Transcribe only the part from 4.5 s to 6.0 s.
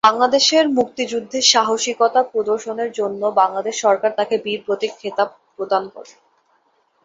প্রতীক খেতাব প্রদান